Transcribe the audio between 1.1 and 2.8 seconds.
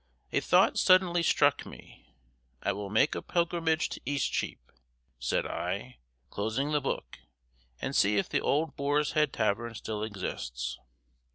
struck me. "I